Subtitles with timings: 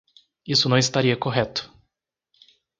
[0.47, 1.71] Isso não estaria correto.